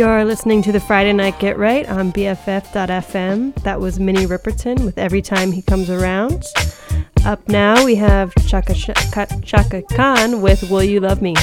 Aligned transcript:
You're 0.00 0.24
listening 0.24 0.62
to 0.62 0.72
the 0.72 0.80
Friday 0.80 1.12
Night 1.12 1.38
Get 1.38 1.58
Right 1.58 1.86
on 1.86 2.10
BFF.FM. 2.10 3.54
That 3.64 3.80
was 3.82 4.00
Minnie 4.00 4.24
Riperton 4.24 4.82
with 4.86 4.96
Every 4.96 5.20
Time 5.20 5.52
He 5.52 5.60
Comes 5.60 5.90
Around. 5.90 6.42
Up 7.26 7.46
now, 7.50 7.84
we 7.84 7.96
have 7.96 8.32
Chaka, 8.46 8.72
Chaka 8.72 9.82
Khan 9.92 10.40
with 10.40 10.70
Will 10.70 10.82
You 10.82 11.00
Love 11.00 11.20
Me? 11.20 11.34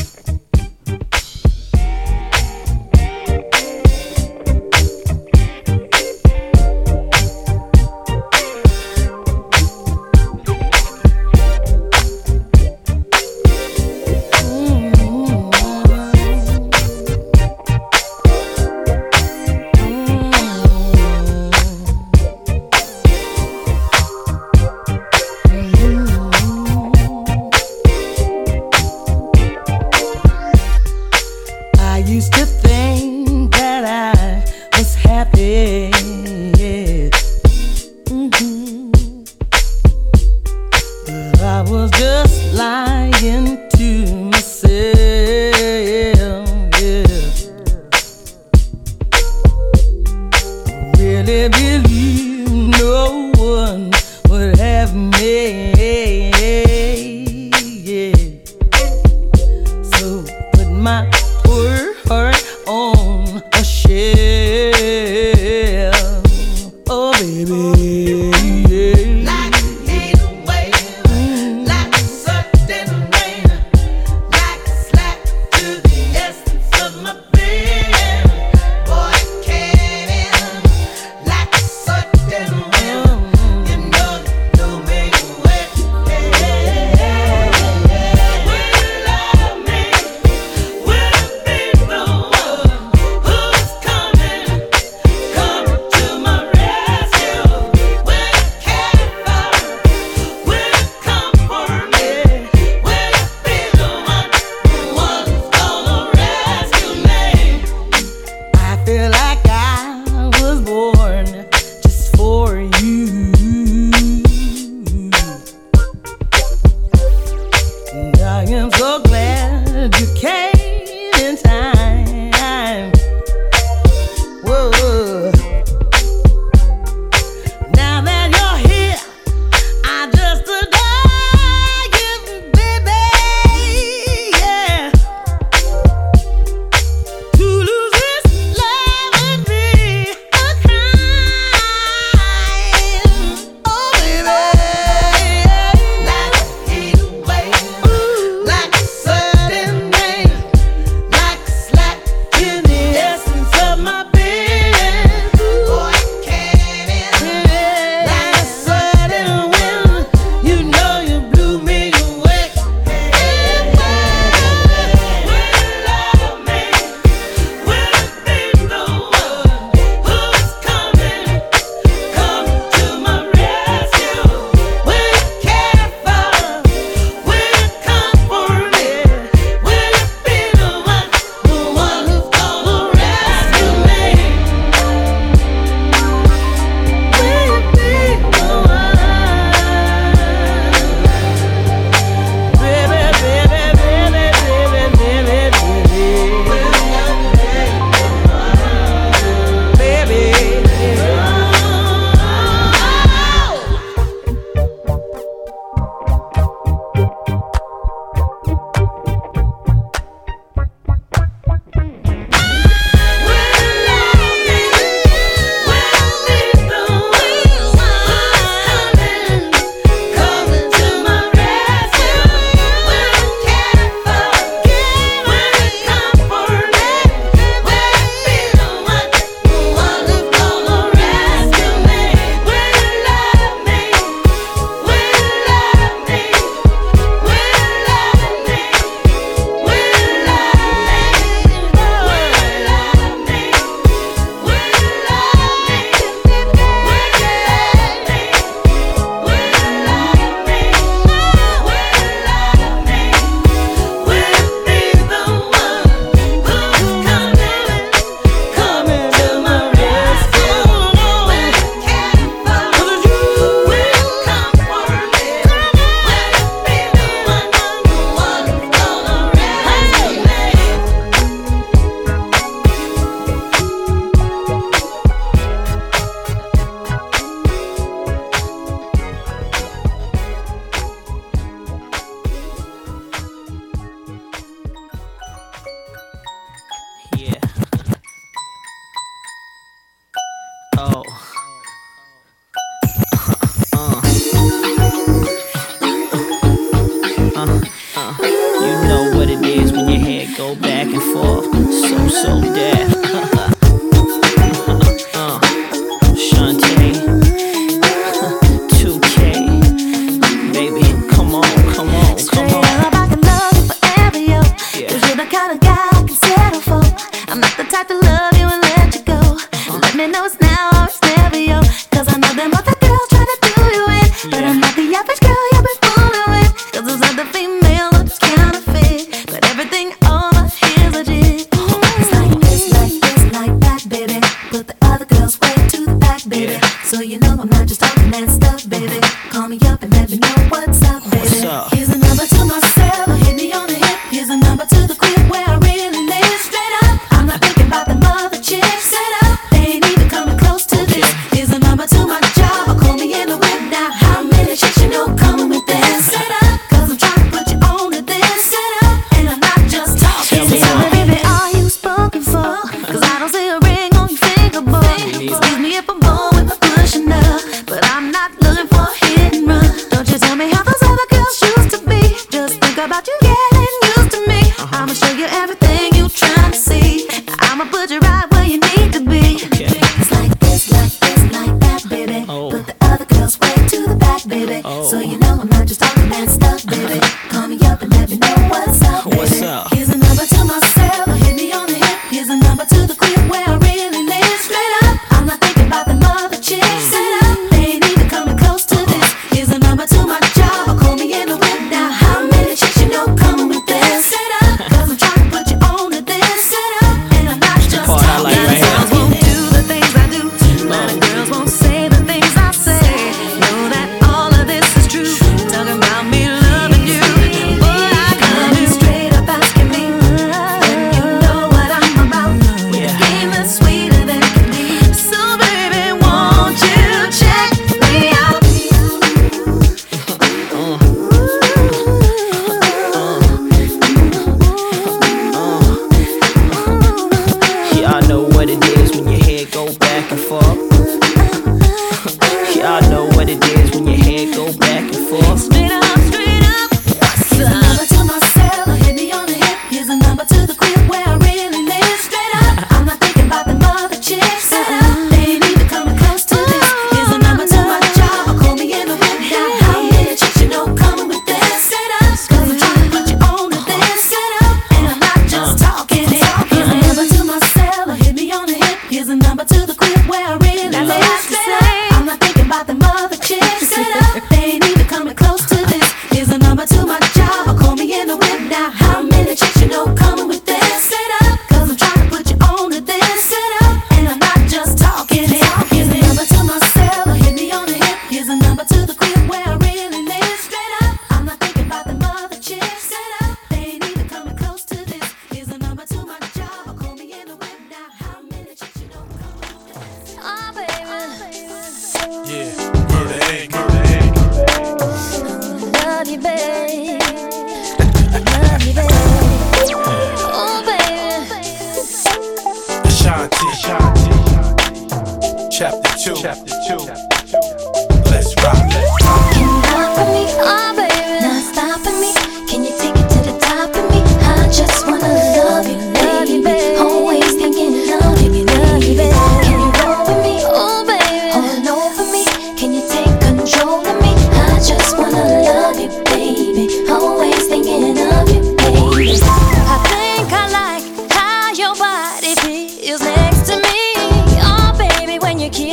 got 317.77 317.87
the 317.87 317.93
love. 317.93 318.16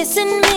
Kissing 0.05 0.39
me. 0.43 0.54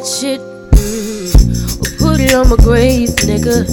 That 0.00 0.06
shit. 0.08 0.40
Mm. 0.40 1.98
Put 1.98 2.20
it 2.20 2.32
on 2.32 2.48
my 2.48 2.56
grave, 2.56 3.10
nigga. 3.28 3.68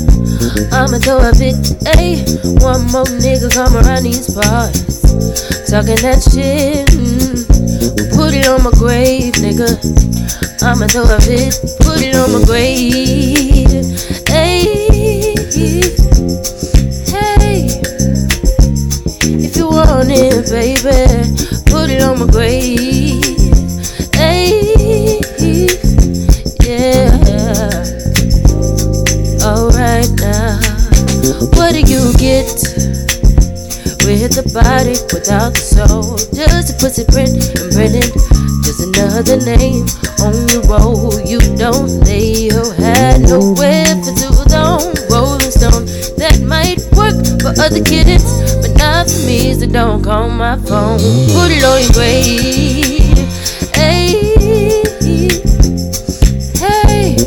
I'ma 0.73 0.99
throw 0.99 1.23
a 1.23 1.31
fit. 1.31 1.55
Hey, 1.95 2.19
one 2.59 2.83
more 2.91 3.07
nigga 3.23 3.47
come 3.53 3.77
around 3.77 4.03
these 4.03 4.27
parts, 4.35 5.07
talking 5.71 5.95
that 6.03 6.19
shit. 6.19 6.87
Mm. 6.91 7.47
Put 8.15 8.33
it 8.35 8.47
on 8.47 8.63
my 8.63 8.71
grave, 8.71 9.33
nigga. 9.39 9.79
I'ma 10.63 10.87
throw 10.87 11.07
a 11.07 11.19
fit. 11.21 11.55
Put 11.79 12.01
it 12.03 12.15
on 12.15 12.33
my 12.33 12.43
grave. 12.43 13.06
Without 35.17 35.53
the 35.53 35.59
soul? 35.59 36.17
Just 36.33 36.69
a 36.69 36.75
pussy 36.77 37.03
print 37.05 37.33
and 37.57 37.73
Brennan, 37.73 38.05
just 38.61 38.85
another 38.85 39.37
name 39.41 39.89
on 40.21 40.33
the 40.45 40.61
roll. 40.69 41.09
You 41.25 41.39
don't 41.57 42.05
lay 42.05 42.53
your 42.53 42.73
hat 42.77 43.21
nowhere 43.21 43.97
for 44.05 44.13
too 44.13 44.37
long. 44.53 44.85
Rolling 45.09 45.49
Stone, 45.49 45.85
that 46.21 46.37
might 46.45 46.85
work 46.93 47.17
for 47.41 47.53
other 47.57 47.81
kittens, 47.83 48.29
but 48.61 48.77
not 48.77 49.09
for 49.09 49.25
me. 49.25 49.53
So 49.57 49.65
don't 49.65 50.03
call 50.03 50.29
my 50.29 50.55
phone. 50.69 51.01
Put 51.33 51.49
it 51.49 51.65
on 51.65 51.81
your 51.81 51.93
grave. 51.97 53.17
Hey, 53.73 54.37
hey. 56.61 57.17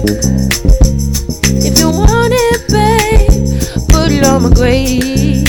If 1.59 1.75
you 1.79 1.91
want 1.91 2.33
it, 2.33 2.61
babe, 2.71 3.91
put 3.91 4.13
it 4.13 4.25
on 4.25 4.43
my 4.45 4.51
grave. 4.55 5.40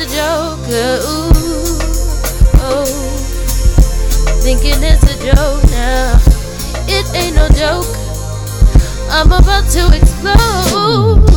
It's 0.00 0.12
a 0.12 0.16
joke. 0.16 0.58
Ooh, 1.08 1.32
oh, 2.60 2.84
thinking 4.42 4.82
it's 4.82 5.02
a 5.04 5.16
joke 5.24 5.62
now. 5.70 6.20
It 6.86 7.06
ain't 7.14 7.34
no 7.34 7.48
joke. 7.48 7.86
I'm 9.10 9.32
about 9.32 9.68
to 9.70 9.96
explode. 9.96 11.27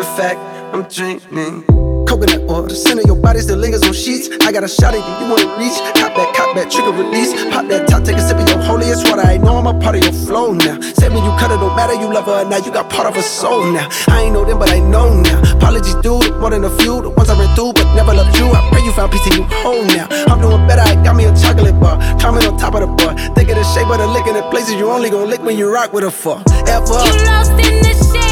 In 0.00 0.06
fact, 0.16 0.40
I'm 0.72 0.88
dreaming. 0.88 1.60
Coconut 2.08 2.48
oil, 2.48 2.64
the 2.64 2.74
center 2.74 3.04
of 3.04 3.06
your 3.06 3.20
body 3.20 3.40
still 3.40 3.60
lingers 3.60 3.82
on 3.82 3.92
sheets. 3.92 4.32
I 4.40 4.50
got 4.50 4.64
a 4.64 4.68
shot 4.68 4.96
at 4.96 5.04
you, 5.04 5.12
you 5.20 5.28
wanna 5.28 5.60
reach. 5.60 5.76
Cop 6.00 6.16
that, 6.16 6.32
cop 6.32 6.56
that, 6.56 6.72
trigger 6.72 6.96
release. 6.96 7.36
Pop 7.52 7.68
that 7.68 7.84
top, 7.84 8.08
take 8.08 8.16
a 8.16 8.24
sip 8.24 8.40
of 8.40 8.48
your 8.48 8.64
holiest 8.64 9.04
water. 9.12 9.28
I 9.28 9.36
know 9.36 9.60
I'm 9.60 9.68
a 9.68 9.76
part 9.76 10.00
of 10.00 10.02
your 10.02 10.16
flow 10.24 10.56
now. 10.56 10.80
Said 10.96 11.12
when 11.12 11.20
you 11.20 11.28
cut 11.36 11.52
it, 11.52 11.60
don't 11.60 11.76
matter, 11.76 11.92
you 11.92 12.08
love 12.08 12.24
her 12.32 12.48
now. 12.48 12.64
You 12.64 12.72
got 12.72 12.88
part 12.88 13.12
of 13.12 13.14
her 13.14 13.20
soul 13.20 13.68
now. 13.76 13.92
I 14.08 14.24
ain't 14.24 14.32
know 14.32 14.46
them, 14.48 14.58
but 14.58 14.72
I 14.72 14.80
know 14.80 15.20
now. 15.20 15.36
Apologies, 15.52 16.00
dude, 16.00 16.32
more 16.40 16.48
than 16.48 16.64
a 16.64 16.72
few. 16.80 17.04
The 17.04 17.10
ones 17.12 17.28
I 17.28 17.36
ran 17.36 17.52
through, 17.54 17.76
but 17.76 17.84
never 17.92 18.16
loved 18.16 18.32
you. 18.40 18.48
I 18.48 18.64
pray 18.72 18.80
you 18.80 18.96
found 18.96 19.12
peace 19.12 19.26
and 19.28 19.36
you 19.36 19.44
home 19.60 19.84
now. 19.92 20.08
I'm 20.32 20.40
doing 20.40 20.64
better, 20.64 20.80
I 20.80 20.96
got 21.04 21.12
me 21.12 21.28
a 21.28 21.36
chocolate 21.36 21.76
bar. 21.76 22.00
Climbing 22.16 22.48
on 22.48 22.56
top 22.56 22.72
of 22.72 22.80
the 22.80 22.88
bar. 22.88 23.12
Think 23.36 23.52
of 23.52 23.60
the 23.60 23.68
shape 23.76 23.92
of 23.92 24.00
the 24.00 24.08
lick 24.08 24.24
in 24.24 24.32
the 24.32 24.48
places 24.48 24.80
you 24.80 24.88
only 24.88 25.10
gon' 25.12 25.28
lick 25.28 25.44
when 25.44 25.58
you 25.60 25.68
rock 25.68 25.92
with 25.92 26.04
her 26.04 26.10
for. 26.10 26.40
Ever. 26.64 26.88
You 27.04 27.12
lost 27.28 27.52
in 27.60 27.84
the 27.84 27.92
shape 28.00 28.29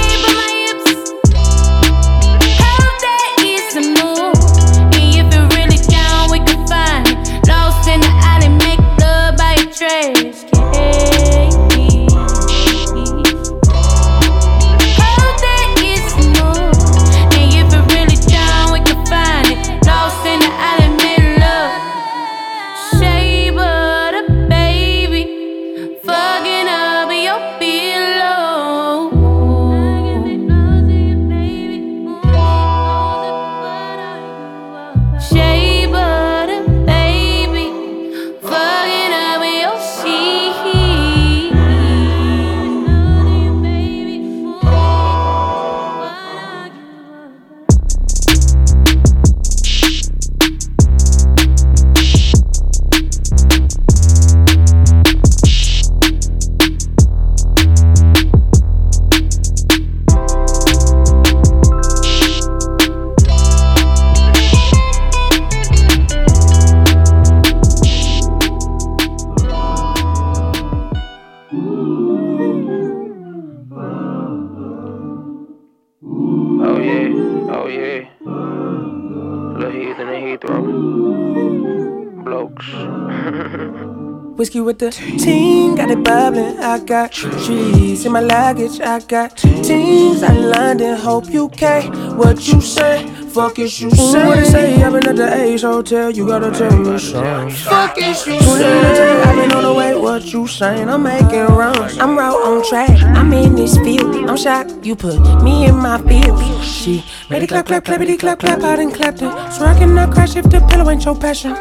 Whiskey 84.38 84.60
with 84.60 84.78
the 84.78 84.92
team, 84.92 85.74
got 85.74 85.90
it 85.90 86.04
bubbling. 86.04 86.60
I 86.60 86.78
got 86.78 87.10
trees 87.10 88.06
in 88.06 88.12
my 88.12 88.20
luggage. 88.20 88.80
I 88.80 89.00
got 89.00 89.36
teams 89.36 90.22
out 90.22 90.36
in 90.36 90.50
London, 90.50 90.96
hope 90.96 91.26
UK. 91.26 91.92
What 92.16 92.46
you 92.46 92.60
say? 92.60 93.04
Fuck 93.30 93.58
is 93.58 93.80
you 93.80 93.90
say? 93.90 94.26
What 94.26 94.36
they 94.36 94.44
say? 94.44 94.82
I've 94.82 94.92
been 94.92 95.08
at 95.08 95.16
the 95.16 95.34
Ace 95.34 95.62
Hotel. 95.62 96.12
You 96.12 96.24
gotta 96.24 96.52
tell 96.52 96.70
me 96.78 96.98
something. 97.00 97.50
Fuck 97.50 97.98
is 97.98 98.26
you 98.28 98.40
say? 98.40 99.22
I've 99.22 99.34
been 99.34 99.52
on 99.52 99.64
the 99.64 99.74
way. 99.74 99.96
What 99.96 100.32
you 100.32 100.46
saying? 100.46 100.88
I'm 100.88 101.02
making 101.02 101.46
runs. 101.46 101.98
I'm 101.98 102.16
right 102.16 102.30
on 102.30 102.64
track. 102.68 102.90
I'm 102.90 103.32
in 103.32 103.56
this 103.56 103.76
field. 103.78 104.14
I'm 104.28 104.36
shocked. 104.36 104.86
You 104.86 104.94
put 104.94 105.18
me 105.42 105.66
in 105.66 105.74
my 105.74 105.98
field. 105.98 106.62
She 106.62 107.04
ready 107.28 107.48
clap 107.48 107.66
clap 107.66 107.84
clappity 107.84 108.16
clap 108.16 108.38
clap. 108.38 108.62
I 108.62 108.76
done 108.76 108.92
clapped 108.92 109.20
it. 109.20 109.32
So 109.52 109.64
I 109.64 109.76
cannot 109.76 110.12
crash 110.12 110.36
if 110.36 110.48
the 110.48 110.60
pillow 110.60 110.88
ain't 110.90 111.04
your 111.04 111.16
passion. 111.16 111.56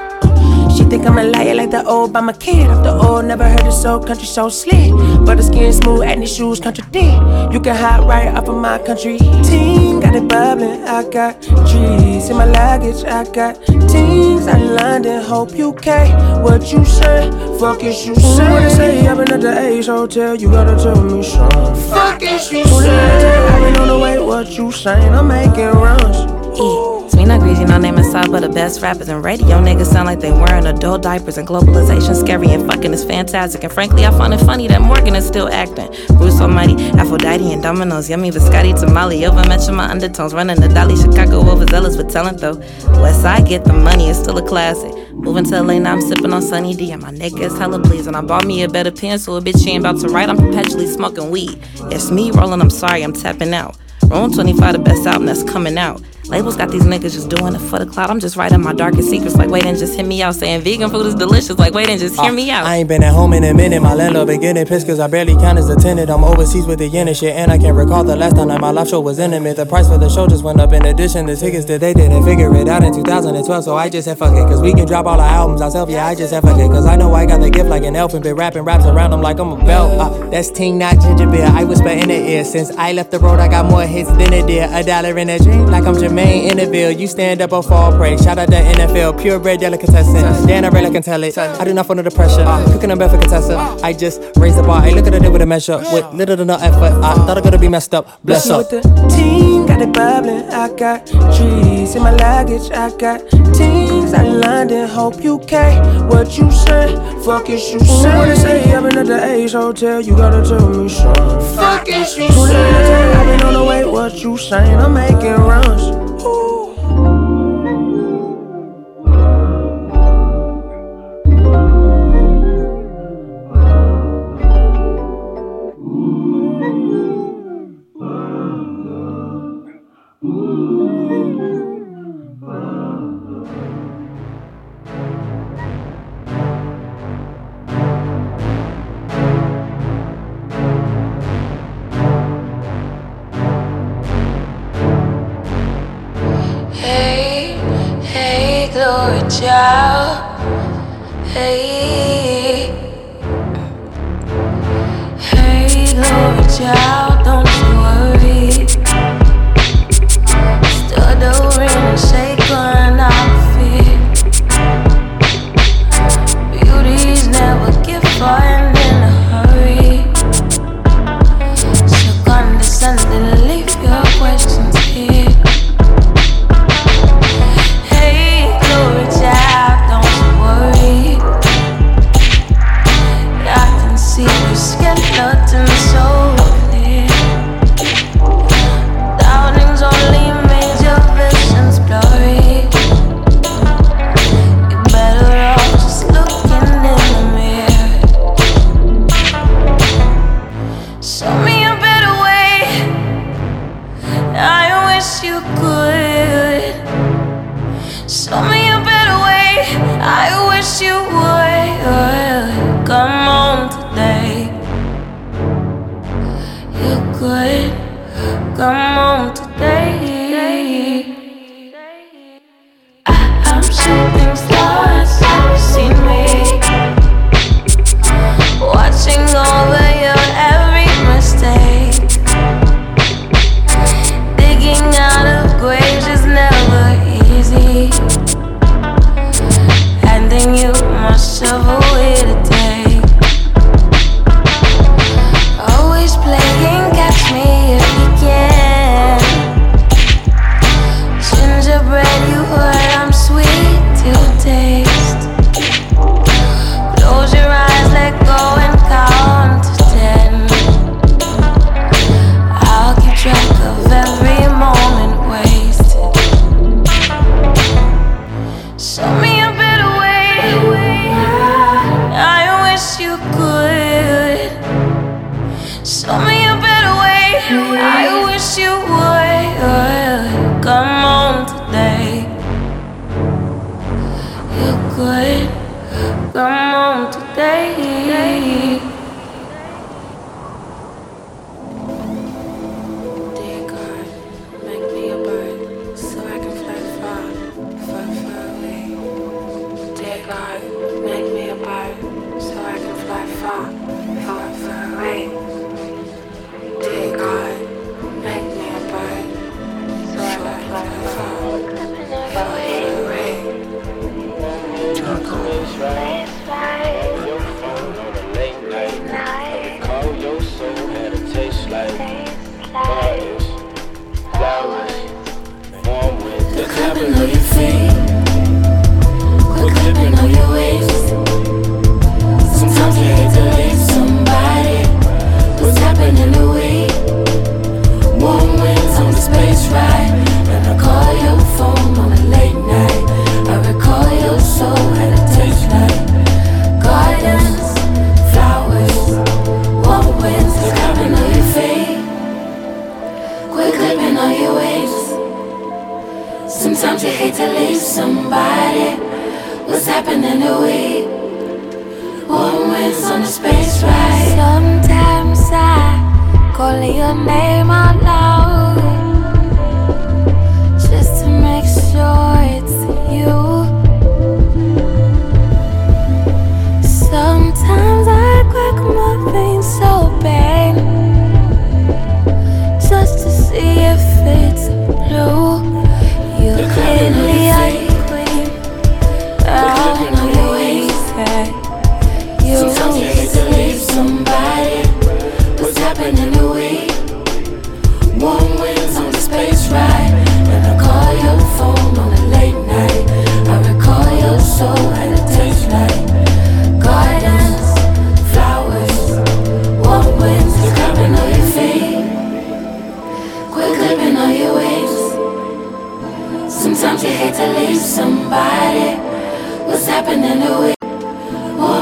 Think 0.89 1.05
I'm 1.05 1.17
a 1.17 1.23
liar 1.23 1.53
like 1.53 1.71
the 1.71 1.85
old 1.85 2.13
by 2.13 2.21
my 2.21 2.33
kid. 2.33 2.67
Off 2.67 2.83
the 2.83 2.93
old, 2.93 3.25
never 3.25 3.47
heard 3.47 3.67
it 3.67 3.71
so 3.73 3.99
country 3.99 4.25
so 4.25 4.49
slick. 4.49 4.91
But 5.25 5.35
the 5.35 5.43
skin 5.43 5.73
smooth 5.73 6.03
and 6.03 6.21
the 6.21 6.27
shoes 6.27 6.59
contradict. 6.59 7.53
You 7.53 7.59
can 7.59 7.75
hide 7.75 8.03
right 8.07 8.27
up 8.27 8.47
of 8.47 8.55
my 8.55 8.79
country. 8.79 9.17
Team 9.43 9.99
got 9.99 10.15
it 10.15 10.27
bubbling. 10.27 10.83
I 10.85 11.03
got 11.09 11.41
trees 11.41 12.29
in 12.29 12.37
my 12.37 12.45
luggage. 12.45 13.03
I 13.03 13.23
got 13.31 13.63
teams 13.65 14.47
out 14.47 14.61
in 14.61 14.75
London, 14.75 15.21
hope 15.21 15.51
you 15.57 15.67
UK. 15.69 16.41
What 16.41 16.71
you 16.71 16.85
say? 16.85 17.29
Fuck 17.59 17.83
is 17.83 18.07
you 18.07 18.15
say? 18.15 18.49
What 18.49 18.63
they 18.63 18.69
say? 18.69 19.07
I've 19.07 19.17
been 19.17 19.31
at 19.33 19.41
the 19.41 19.59
Ace 19.59 19.87
Hotel. 19.87 20.35
You 20.35 20.49
gotta 20.49 20.81
tell 20.81 21.03
me 21.03 21.21
something. 21.21 21.75
Fuck 21.91 22.21
is 22.23 22.51
you 22.51 22.63
say? 22.63 23.47
I've 23.49 23.61
been 23.61 23.81
on 23.81 23.87
the 23.89 23.99
way. 23.99 24.19
What 24.19 24.49
you 24.57 24.71
saying? 24.71 25.13
I'm 25.13 25.27
making 25.27 25.65
runs. 25.65 26.59
E. 26.59 26.86
We 27.15 27.25
not 27.25 27.41
greasy, 27.41 27.65
no 27.65 27.77
name 27.77 27.97
aside, 27.97 28.31
but 28.31 28.41
the 28.41 28.49
best 28.49 28.81
rappers 28.81 29.09
and 29.09 29.23
radio 29.23 29.59
niggas 29.61 29.87
sound 29.87 30.07
like 30.07 30.19
they 30.19 30.31
wearing 30.31 30.65
adult 30.65 31.01
diapers 31.01 31.37
and 31.37 31.47
globalization 31.47 32.15
scary 32.15 32.49
and 32.49 32.65
fucking 32.69 32.93
is 32.93 33.03
fantastic. 33.03 33.63
And 33.63 33.73
frankly, 33.73 34.05
I 34.05 34.11
find 34.11 34.33
it 34.33 34.39
funny 34.39 34.67
that 34.67 34.81
Morgan 34.81 35.15
is 35.15 35.25
still 35.25 35.49
acting. 35.49 35.87
Bruce 36.17 36.39
Almighty, 36.39 36.75
Aphrodite 36.91 37.51
and 37.51 37.63
Dominoes, 37.63 38.09
yummy 38.09 38.31
biscotti, 38.31 38.79
tamale, 38.79 39.25
over 39.25 39.47
mention 39.47 39.75
my 39.75 39.89
undertones, 39.89 40.33
running 40.33 40.59
the 40.59 40.67
Dolly, 40.67 40.95
Chicago, 40.95 41.49
overzealous 41.49 41.97
with 41.97 42.11
talent 42.11 42.39
though. 42.39 42.57
West 43.01 43.21
Side 43.21 43.47
get 43.47 43.63
the 43.63 43.73
money, 43.73 44.09
it's 44.09 44.19
still 44.19 44.37
a 44.37 44.47
classic. 44.47 44.93
Moving 45.13 45.45
to 45.45 45.61
LA 45.61 45.79
now, 45.79 45.93
I'm 45.93 46.01
sipping 46.01 46.31
on 46.31 46.41
Sunny 46.41 46.75
D, 46.75 46.91
and 46.91 47.01
my 47.01 47.09
nigga 47.09 47.41
is 47.41 47.57
hella 47.57 47.79
pleased. 47.81 48.07
And 48.07 48.15
I 48.15 48.21
bought 48.21 48.45
me 48.45 48.61
a 48.61 48.69
better 48.69 48.91
pencil, 48.91 49.37
a 49.37 49.41
bitch 49.41 49.67
ain't 49.67 49.79
about 49.79 49.99
to 50.01 50.07
write, 50.09 50.29
I'm 50.29 50.37
perpetually 50.37 50.87
smoking 50.87 51.31
weed. 51.31 51.59
It's 51.91 52.11
me 52.11 52.31
rolling, 52.31 52.61
I'm 52.61 52.69
sorry, 52.69 53.03
I'm 53.03 53.13
tapping 53.13 53.53
out. 53.53 53.77
Room 54.03 54.31
25, 54.31 54.73
the 54.73 54.79
best 54.79 55.07
album 55.07 55.25
that's 55.25 55.43
coming 55.43 55.77
out. 55.77 56.01
Labels 56.29 56.57
got 56.57 56.69
these 56.69 56.83
niggas 56.83 57.13
just 57.13 57.29
doing 57.29 57.55
it 57.55 57.59
for 57.59 57.79
the 57.79 57.85
cloud. 57.85 58.09
I'm 58.09 58.19
just 58.19 58.35
writing 58.35 58.61
my 58.61 58.73
darkest 58.73 59.09
secrets, 59.09 59.37
like 59.37 59.49
wait 59.49 59.65
and 59.65 59.77
just 59.77 59.95
hit 59.95 60.05
me 60.05 60.21
out. 60.21 60.35
Saying 60.35 60.61
vegan 60.61 60.89
food 60.89 61.05
is 61.05 61.15
delicious, 61.15 61.57
like 61.57 61.73
wait 61.73 61.87
and 61.87 61.99
just 61.99 62.19
hear 62.19 62.33
me 62.33 62.51
out. 62.51 62.65
I 62.65 62.77
ain't 62.77 62.89
been 62.89 63.01
at 63.01 63.13
home 63.13 63.31
in 63.31 63.45
a 63.45 63.53
minute. 63.53 63.81
My 63.81 63.93
landlord 63.93 64.27
been 64.27 64.41
getting 64.41 64.65
pissed 64.65 64.87
cause 64.87 64.99
I 64.99 65.07
barely 65.07 65.35
count 65.35 65.57
as 65.57 65.69
a 65.69 65.77
tenant. 65.77 66.09
I'm 66.09 66.25
overseas 66.25 66.65
with 66.65 66.79
the 66.79 66.87
yen 66.87 67.07
and 67.07 67.15
shit. 67.15 67.33
And 67.33 67.49
I 67.49 67.57
can't 67.57 67.77
recall 67.77 68.03
the 68.03 68.17
last 68.17 68.35
time 68.35 68.49
that 68.49 68.59
my 68.59 68.71
live 68.71 68.89
show 68.89 68.99
was 68.99 69.19
intimate. 69.19 69.55
The 69.55 69.65
price 69.65 69.87
for 69.87 69.97
the 69.97 70.09
show 70.09 70.27
just 70.27 70.43
went 70.43 70.59
up 70.59 70.73
in 70.73 70.85
addition. 70.85 71.27
The 71.27 71.35
tickets 71.37 71.65
that 71.65 71.79
they 71.79 71.93
didn't 71.93 72.25
figure 72.25 72.53
it 72.55 72.67
out 72.67 72.83
in 72.83 72.93
2012. 72.93 73.63
So 73.63 73.77
I 73.77 73.87
just 73.87 74.05
said 74.05 74.17
fuck 74.17 74.33
it. 74.33 74.47
Cause 74.47 74.61
we 74.61 74.73
can 74.73 74.85
drop 74.85 75.05
all 75.05 75.21
our 75.21 75.29
albums 75.29 75.61
ourselves. 75.61 75.91
Yeah, 75.91 76.07
I 76.07 76.13
just 76.13 76.31
said 76.31 76.41
fuck 76.41 76.59
it. 76.59 76.67
Cause 76.67 76.85
I 76.85 76.97
know 76.97 77.13
I 77.13 77.25
got 77.25 77.39
the 77.39 77.49
gift 77.49 77.69
like 77.69 77.83
an 77.83 77.95
elf 77.95 78.13
and 78.13 78.21
been 78.21 78.35
rapping 78.35 78.63
raps 78.63 78.85
around 78.85 79.11
them 79.11 79.21
like 79.21 79.39
I'm 79.39 79.53
a 79.53 79.65
belt. 79.65 79.97
Uh, 79.97 80.29
that's 80.29 80.51
Ting, 80.51 80.77
not 80.77 80.99
ginger 80.99 81.25
beer. 81.25 81.45
I 81.45 81.63
whisper 81.63 81.87
in 81.87 82.09
the 82.09 82.19
ear. 82.19 82.43
Since 82.43 82.71
I 82.71 82.91
left 82.91 83.11
the 83.11 83.19
road, 83.19 83.39
I 83.39 83.47
got 83.47 83.65
more 83.71 83.83
hits 83.83 84.09
than 84.09 84.33
a 84.33 84.45
deer. 84.45 84.67
A 84.73 84.83
dollar 84.83 85.17
in 85.17 85.29
a 85.29 85.39
dream 85.39 85.67
like 85.67 85.85
I'm 85.85 85.95
Jermaine 85.95 86.16
in 86.23 86.57
the 86.57 86.65
Ville. 86.65 86.91
You 86.91 87.07
stand 87.07 87.41
up 87.41 87.53
or 87.53 87.63
fall 87.63 87.95
prey. 87.97 88.17
Shout 88.17 88.37
out 88.37 88.49
the 88.49 88.55
NFL, 88.55 89.21
purebred 89.21 89.59
delicatessen. 89.59 90.47
Dan, 90.47 90.65
I 90.65 90.69
really 90.69 90.91
can 90.91 91.03
tell 91.03 91.23
it. 91.23 91.37
I 91.37 91.63
do 91.63 91.73
not 91.73 91.85
fall 91.85 91.97
under 91.97 92.09
the 92.09 92.15
pressure. 92.15 92.41
Uh. 92.41 92.65
Cooking 92.71 92.91
up 92.91 92.97
for 92.99 93.17
contestant. 93.17 93.59
I 93.83 93.93
just 93.93 94.21
raise 94.37 94.55
the 94.55 94.63
bar. 94.63 94.81
I 94.81 94.91
look 94.91 95.07
at 95.07 95.13
it 95.13 95.31
with 95.31 95.41
a 95.41 95.45
measure. 95.45 95.77
With 95.77 96.13
little 96.13 96.37
to 96.37 96.45
no 96.45 96.55
effort. 96.55 96.93
I 97.03 97.13
thought 97.25 97.37
I 97.37 97.41
could 97.41 97.59
be 97.59 97.69
messed 97.69 97.93
up. 97.93 98.23
Bless 98.23 98.49
up. 98.49 98.59
with 98.59 98.69
the 98.69 98.81
team, 99.15 99.65
got 99.65 99.81
it 99.81 99.93
bubbling. 99.93 100.49
I 100.49 100.73
got 100.73 101.05
trees 101.07 101.95
in 101.95 102.03
my 102.03 102.11
luggage. 102.11 102.71
I 102.71 102.95
got 102.97 103.19
teams 103.53 104.13
out 104.13 104.25
in 104.25 104.41
London, 104.41 104.87
hope 104.87 105.15
UK. 105.15 106.09
What 106.09 106.37
you 106.37 106.51
say? 106.51 106.95
Fuck 107.23 107.49
is 107.49 107.71
you 107.71 107.79
say? 107.79 108.17
What 108.17 108.37
say? 108.37 108.73
I've 108.73 108.83
been 108.83 108.97
at 108.97 109.05
the 109.07 109.23
Ace 109.23 109.53
Hotel. 109.53 110.01
You 110.01 110.15
gotta 110.15 110.47
tell 110.47 110.69
me 110.69 110.89
something. 110.89 111.55
Fuck 111.55 111.87
is 111.89 112.17
you 112.17 112.29
say? 112.29 113.11
I've 113.13 113.25
been 113.25 113.47
on 113.47 113.53
the 113.53 113.63
way. 113.63 113.85
What 113.85 114.23
you 114.23 114.37
saying? 114.37 114.77
I'm 114.77 114.93
making 114.93 115.33
runs. 115.33 116.06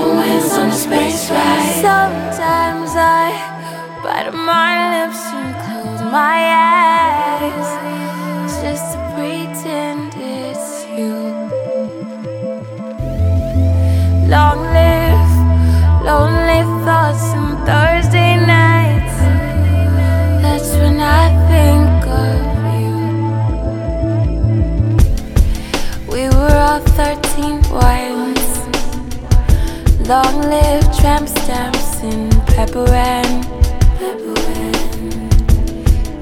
wings 0.09 0.53
on 0.53 0.69
a 0.69 0.71
space 0.71 1.29
ride. 1.29 1.81
Sometimes 1.81 2.91
I 2.95 3.31
bite 4.03 4.33
my 4.33 4.73
lips 4.95 5.21
and 5.33 5.51
close 5.63 6.01
my 6.11 6.37
eyes 7.41 7.69
just 8.61 8.93
to 8.93 8.99
pretend 9.15 10.13
it's 10.17 10.85
you. 10.97 11.15
Long 14.29 14.59
live 14.77 15.25
lonely 16.05 16.61
thoughts 16.85 17.25
Long 30.07 30.39
live 30.39 30.83
tramp 30.99 31.27
stamps 31.27 32.03
in 32.03 32.29
pepper 32.53 32.87
and 32.91 33.43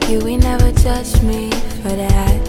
You 0.09 0.19
we 0.19 0.37
never 0.37 0.71
judge 0.71 1.21
me 1.21 1.51
for 1.81 1.89
that. 1.89 2.39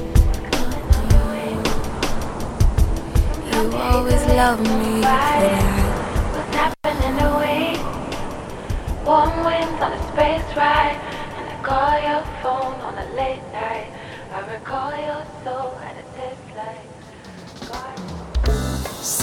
You 3.51 3.77
always 3.77 4.25
love 4.27 4.61
me 4.61 5.03
for 5.03 5.41
that. 5.43 6.75
in 7.03 7.17
to 7.19 7.31
week. 7.43 7.83
Warm 9.05 9.35
winds 9.45 9.83
on 9.83 9.93
a 9.93 10.03
space 10.13 10.57
ride, 10.57 11.01
and 11.37 11.49
I 11.51 11.57
call 11.65 11.99
your 11.99 12.23
phone 12.45 12.81
on 12.81 12.97
a 12.97 13.07
late 13.17 13.43
night. 13.53 13.91
I 14.33 14.53
recall 14.53 14.93
your 14.93 15.27
soul. 15.43 15.94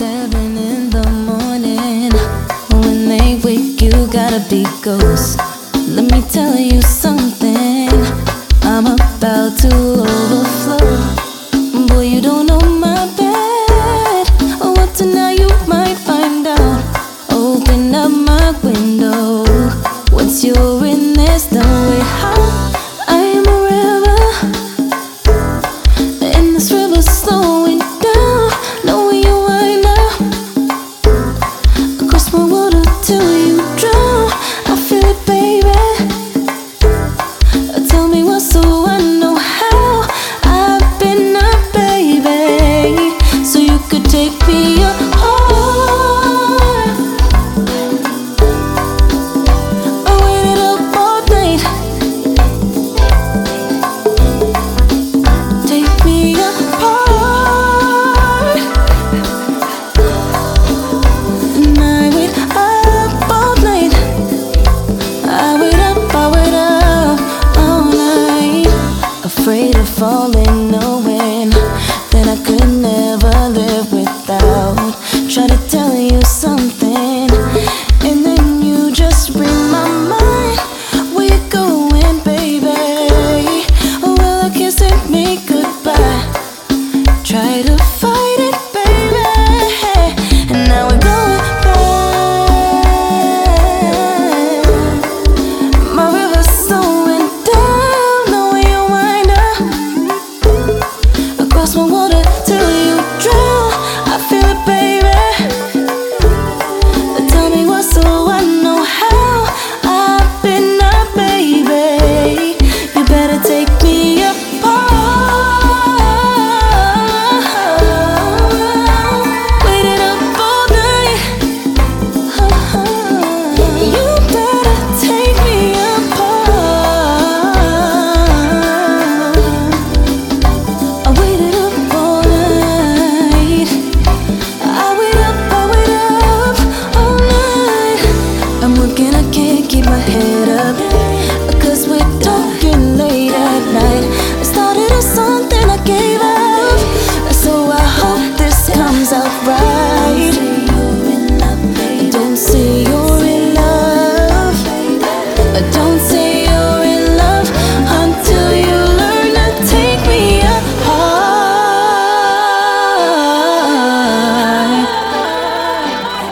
Seven 0.01 0.57
in 0.57 0.89
the 0.89 1.07
morning. 1.29 2.11
When 2.81 3.07
they 3.07 3.39
wake, 3.43 3.79
you 3.83 3.91
gotta 4.11 4.43
be 4.49 4.65
ghost. 4.81 5.37
Let 5.87 6.11
me 6.11 6.23
tell 6.27 6.57
you 6.57 6.81
something. 6.81 7.87
I'm 8.63 8.87
about 8.87 9.59
to. 9.59 10.30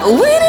we 0.09 0.48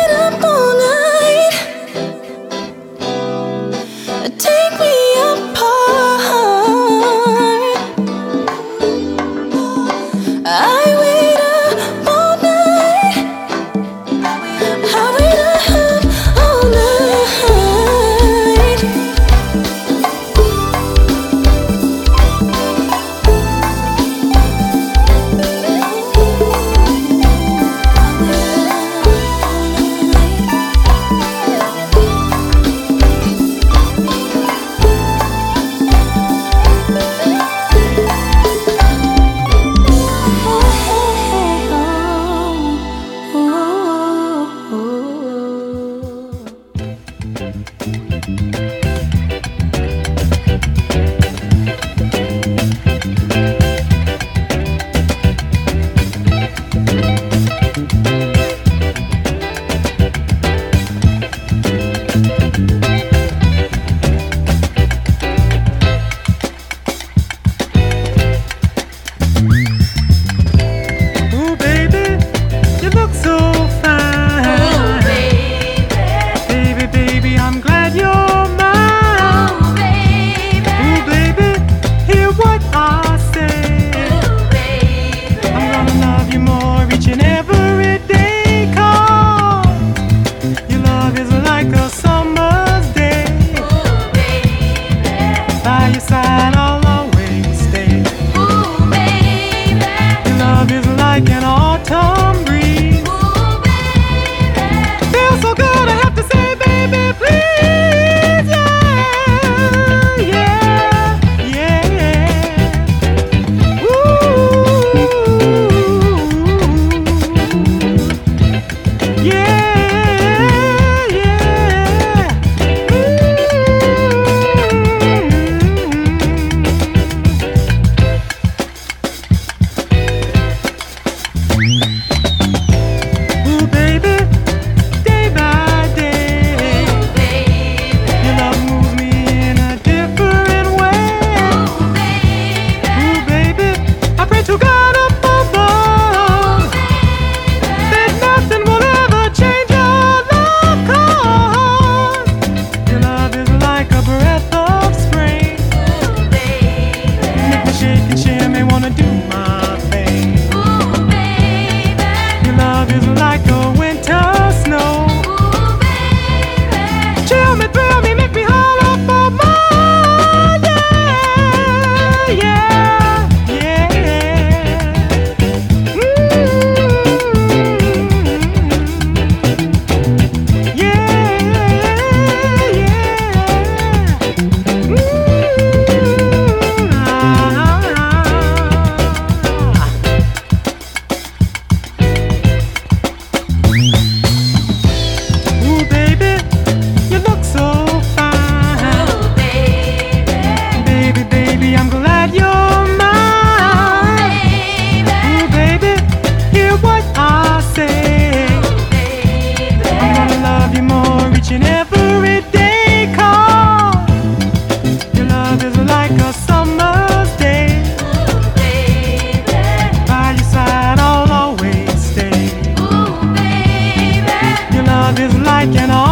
like 225.61 225.77
an 225.77 226.10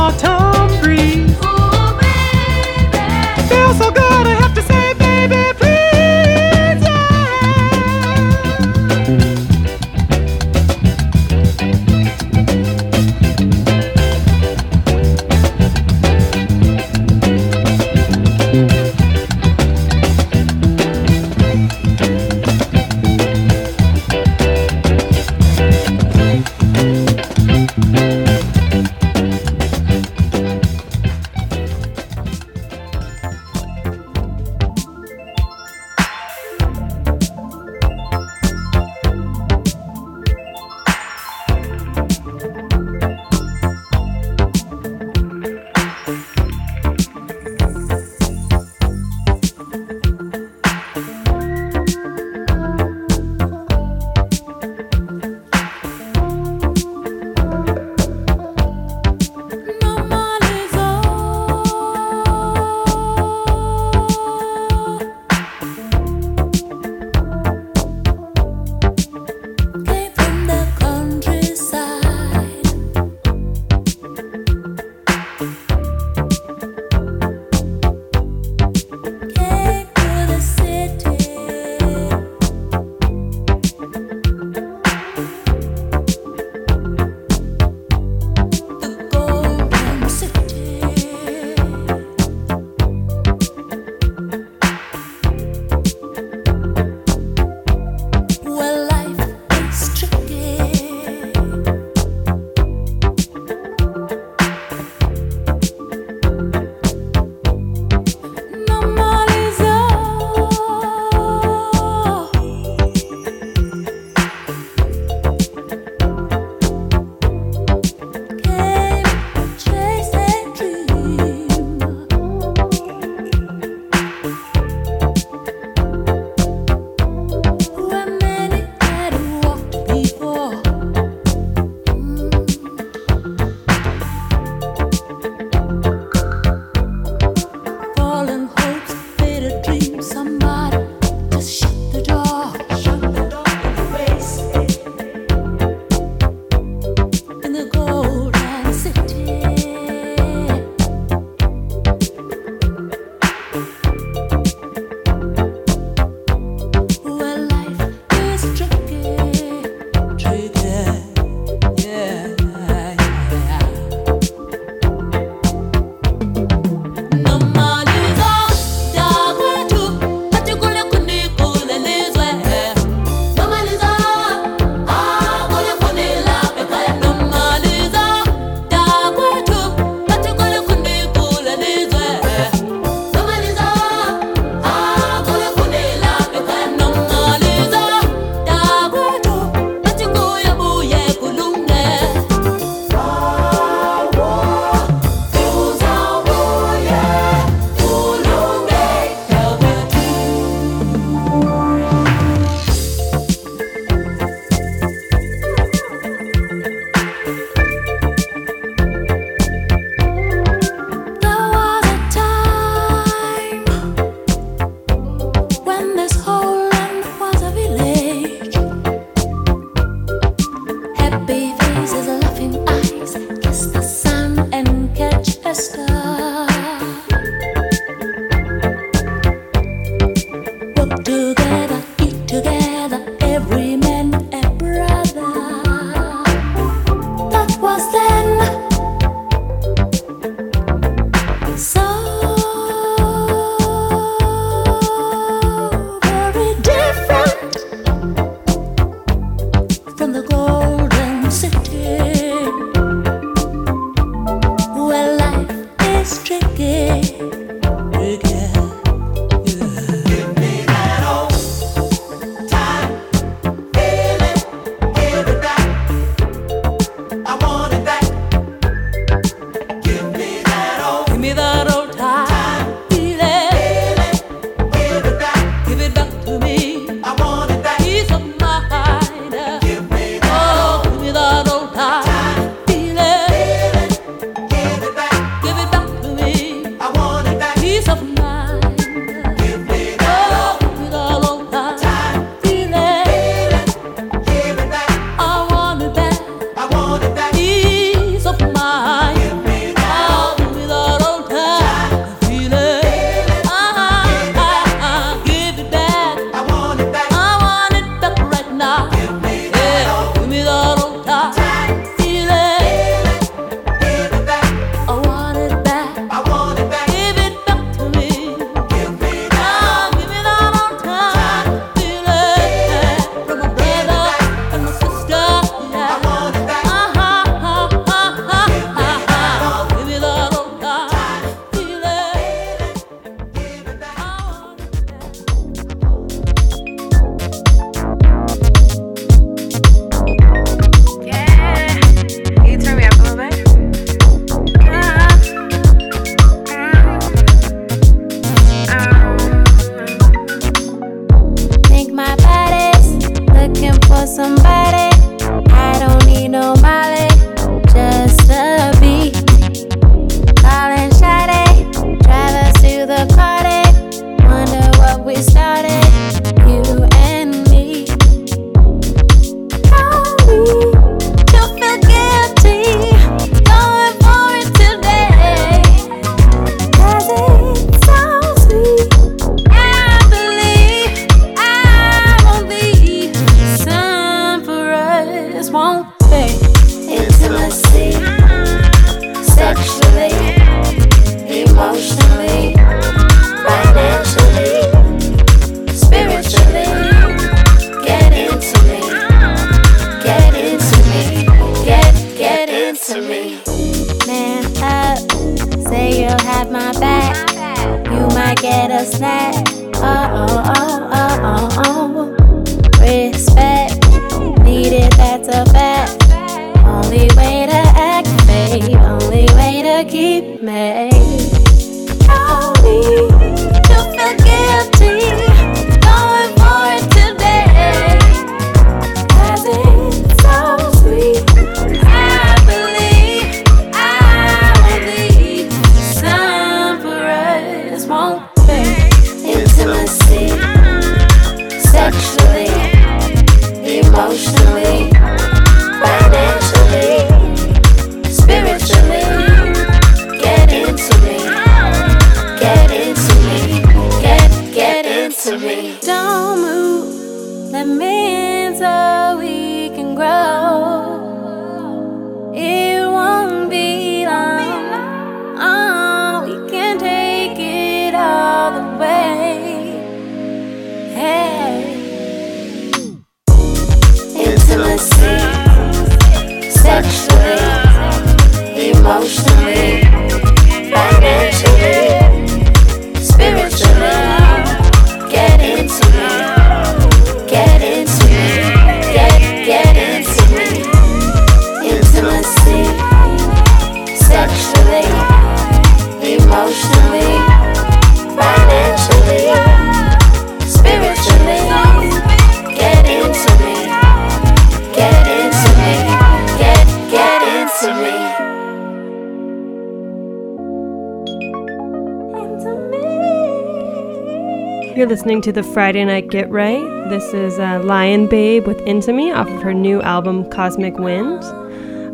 listening 514.98 515.22
to 515.22 515.30
the 515.30 515.44
Friday 515.44 515.84
Night 515.84 516.10
Get 516.10 516.28
Right. 516.28 516.64
This 516.90 517.14
is 517.14 517.38
uh, 517.38 517.62
Lion 517.62 518.08
Babe 518.08 518.48
with 518.48 518.58
Intimi 518.62 519.14
off 519.14 519.28
of 519.28 519.40
her 519.42 519.54
new 519.54 519.80
album 519.80 520.28
Cosmic 520.28 520.76
Wind. 520.76 521.22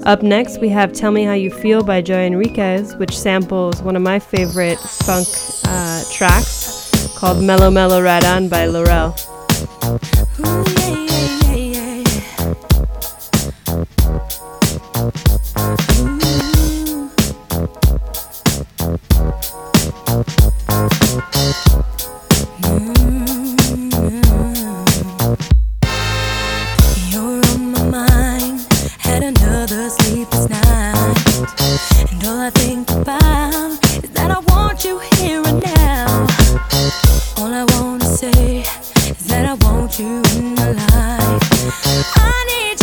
Up 0.07 0.23
next, 0.23 0.59
we 0.63 0.71
have 0.71 0.95
Tell 0.95 1.11
Me 1.13 1.23
How 1.25 1.35
You 1.35 1.51
Feel 1.51 1.85
by 1.85 2.01
Joy 2.01 2.25
Enriquez, 2.25 2.97
which 2.97 3.15
samples 3.15 3.83
one 3.83 3.95
of 3.95 4.01
my 4.01 4.19
favorite 4.19 4.79
funk 4.79 5.29
uh, 5.65 6.03
tracks 6.15 7.13
called 7.19 7.45
Mellow 7.45 7.71
Mellow 7.71 8.01
Right 8.01 8.25
On 8.25 8.49
by 8.49 8.65
Lowrell. 8.67 10.24
that 39.35 39.47
I 39.47 39.55
want 39.67 39.99
you 39.99 40.23
in 40.37 40.55
my 40.55 40.71
life. 40.71 41.43
I 42.17 42.37
need 42.51 42.74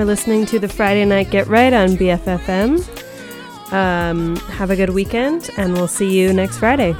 for 0.00 0.06
listening 0.06 0.46
to 0.46 0.58
the 0.58 0.66
Friday 0.66 1.04
Night 1.04 1.28
Get 1.30 1.46
Right 1.46 1.74
on 1.74 1.90
BFF.FM. 1.90 2.80
Um, 3.70 4.36
have 4.36 4.70
a 4.70 4.76
good 4.76 4.88
weekend, 4.88 5.50
and 5.58 5.74
we'll 5.74 5.88
see 5.88 6.18
you 6.18 6.32
next 6.32 6.56
Friday. 6.56 6.94